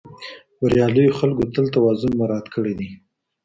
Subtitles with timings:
[0.61, 2.89] بریالیو خلکو تل توازن مراعات کړی دی.